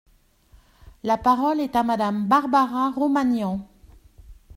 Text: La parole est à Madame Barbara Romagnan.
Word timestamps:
La 1.03 1.15
parole 1.15 1.59
est 1.59 1.75
à 1.75 1.83
Madame 1.83 2.27
Barbara 2.27 2.89
Romagnan. 2.89 3.59